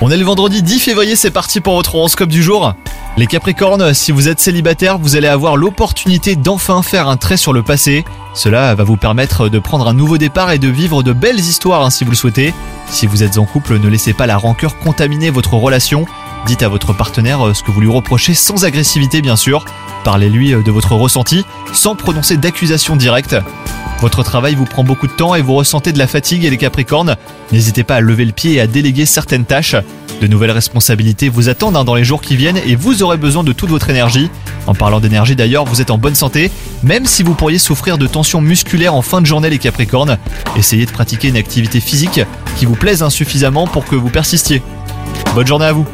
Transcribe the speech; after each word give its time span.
On 0.00 0.10
est 0.10 0.16
le 0.16 0.24
vendredi 0.24 0.60
10 0.60 0.80
février, 0.80 1.14
c'est 1.14 1.30
parti 1.30 1.60
pour 1.60 1.76
votre 1.76 1.94
horoscope 1.94 2.28
du 2.28 2.42
jour. 2.42 2.74
Les 3.16 3.28
Capricornes, 3.28 3.94
si 3.94 4.10
vous 4.10 4.28
êtes 4.28 4.40
célibataire, 4.40 4.98
vous 4.98 5.14
allez 5.14 5.28
avoir 5.28 5.56
l'opportunité 5.56 6.34
d'enfin 6.34 6.82
faire 6.82 7.06
un 7.06 7.16
trait 7.16 7.36
sur 7.36 7.52
le 7.52 7.62
passé. 7.62 8.04
Cela 8.34 8.74
va 8.74 8.82
vous 8.82 8.96
permettre 8.96 9.48
de 9.48 9.60
prendre 9.60 9.86
un 9.86 9.94
nouveau 9.94 10.18
départ 10.18 10.50
et 10.50 10.58
de 10.58 10.66
vivre 10.66 11.04
de 11.04 11.12
belles 11.12 11.38
histoires 11.38 11.84
hein, 11.84 11.90
si 11.90 12.02
vous 12.02 12.10
le 12.10 12.16
souhaitez. 12.16 12.54
Si 12.88 13.06
vous 13.06 13.22
êtes 13.22 13.38
en 13.38 13.44
couple, 13.44 13.78
ne 13.78 13.88
laissez 13.88 14.14
pas 14.14 14.26
la 14.26 14.36
rancœur 14.36 14.76
contaminer 14.78 15.30
votre 15.30 15.54
relation. 15.54 16.04
Dites 16.46 16.64
à 16.64 16.68
votre 16.68 16.92
partenaire 16.92 17.46
euh, 17.46 17.54
ce 17.54 17.62
que 17.62 17.70
vous 17.70 17.80
lui 17.80 17.90
reprochez 17.90 18.34
sans 18.34 18.64
agressivité 18.64 19.22
bien 19.22 19.36
sûr. 19.36 19.64
Parlez-lui 20.04 20.54
euh, 20.54 20.62
de 20.62 20.70
votre 20.70 20.94
ressenti 20.94 21.44
sans 21.72 21.94
prononcer 21.94 22.36
d'accusation 22.36 22.96
directe. 22.96 23.36
Votre 24.00 24.24
travail 24.24 24.56
vous 24.56 24.64
prend 24.64 24.82
beaucoup 24.82 25.06
de 25.06 25.12
temps 25.12 25.36
et 25.36 25.42
vous 25.42 25.54
ressentez 25.54 25.92
de 25.92 25.98
la 25.98 26.08
fatigue 26.08 26.44
et 26.44 26.50
les 26.50 26.56
Capricornes. 26.56 27.16
N'hésitez 27.52 27.84
pas 27.84 27.94
à 27.96 28.00
lever 28.00 28.24
le 28.24 28.32
pied 28.32 28.54
et 28.54 28.60
à 28.60 28.66
déléguer 28.66 29.06
certaines 29.06 29.44
tâches. 29.44 29.76
De 30.20 30.26
nouvelles 30.26 30.50
responsabilités 30.50 31.28
vous 31.28 31.48
attendent 31.48 31.76
hein, 31.76 31.84
dans 31.84 31.94
les 31.94 32.02
jours 32.02 32.20
qui 32.20 32.34
viennent 32.34 32.60
et 32.66 32.74
vous 32.74 33.04
aurez 33.04 33.16
besoin 33.16 33.44
de 33.44 33.52
toute 33.52 33.70
votre 33.70 33.90
énergie. 33.90 34.28
En 34.66 34.74
parlant 34.74 34.98
d'énergie 34.98 35.36
d'ailleurs, 35.36 35.64
vous 35.64 35.80
êtes 35.80 35.92
en 35.92 35.98
bonne 35.98 36.16
santé, 36.16 36.50
même 36.82 37.06
si 37.06 37.22
vous 37.22 37.34
pourriez 37.34 37.58
souffrir 37.58 37.96
de 37.96 38.08
tensions 38.08 38.40
musculaires 38.40 38.94
en 38.94 39.02
fin 39.02 39.20
de 39.20 39.26
journée 39.26 39.50
les 39.50 39.58
Capricornes. 39.58 40.18
Essayez 40.56 40.86
de 40.86 40.90
pratiquer 40.90 41.28
une 41.28 41.36
activité 41.36 41.78
physique 41.78 42.20
qui 42.56 42.66
vous 42.66 42.76
plaise 42.76 43.04
insuffisamment 43.04 43.68
pour 43.68 43.84
que 43.84 43.94
vous 43.94 44.10
persistiez. 44.10 44.62
Bonne 45.34 45.46
journée 45.46 45.66
à 45.66 45.72
vous 45.72 45.86